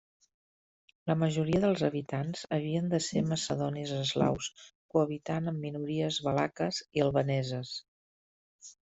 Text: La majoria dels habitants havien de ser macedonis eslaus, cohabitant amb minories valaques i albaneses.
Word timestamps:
La 1.09 1.15
majoria 1.23 1.59
dels 1.65 1.83
habitants 1.87 2.41
havien 2.57 2.87
de 2.93 2.99
ser 3.07 3.23
macedonis 3.33 3.93
eslaus, 3.97 4.47
cohabitant 4.95 5.53
amb 5.53 5.63
minories 5.67 6.19
valaques 6.29 6.81
i 7.01 7.05
albaneses. 7.07 7.75